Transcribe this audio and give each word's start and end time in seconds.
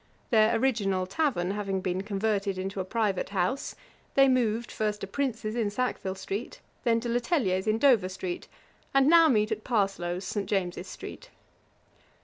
Their 0.31 0.55
original 0.57 1.05
tavern 1.05 1.51
having 1.51 1.79
been 1.79 2.01
converted 2.01 2.57
into 2.57 2.79
a 2.79 2.83
private 2.83 3.29
house, 3.29 3.75
they 4.15 4.27
moved 4.27 4.71
first 4.71 5.01
to 5.01 5.05
Prince's 5.05 5.53
in 5.55 5.69
Sackville 5.69 6.15
street, 6.15 6.59
then 6.83 6.99
to 7.01 7.07
Le 7.07 7.19
Telier's 7.19 7.67
in 7.67 7.77
Dover 7.77 8.09
street, 8.09 8.47
and 8.95 9.07
now 9.07 9.27
meet 9.27 9.51
at 9.51 9.63
Parsloe's, 9.63 10.25
St. 10.25 10.49
James's 10.49 10.87
street. 10.87 11.29